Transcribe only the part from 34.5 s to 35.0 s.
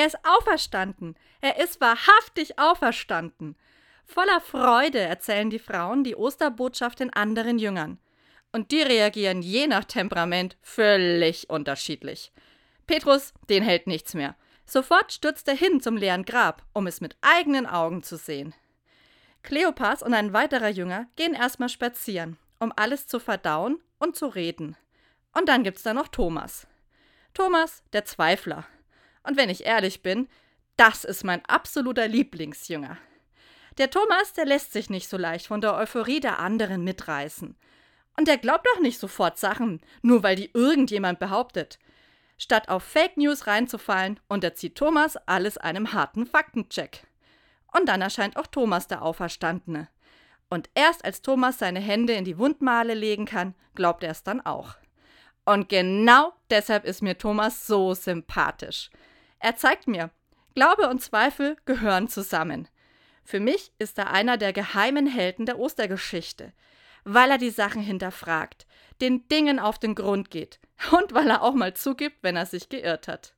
sich